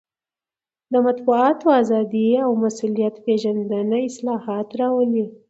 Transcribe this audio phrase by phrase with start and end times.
[0.91, 5.25] د مطبوعاتو ازادي او مسوولیت پېژندنه اصلاحات راولي.